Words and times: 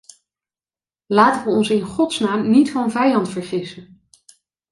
Laten 1.05 1.43
we 1.45 1.49
ons 1.49 1.69
in 1.69 1.81
godsnaam 1.81 2.49
niet 2.49 2.71
van 2.71 2.91
vijand 2.91 3.29
vergissen. 3.29 4.01